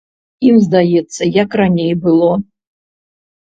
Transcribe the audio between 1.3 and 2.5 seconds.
як раней было!